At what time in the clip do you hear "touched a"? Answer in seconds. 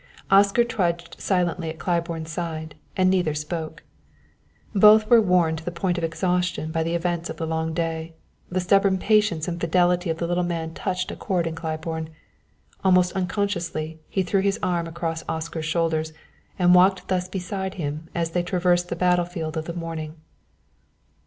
10.73-11.15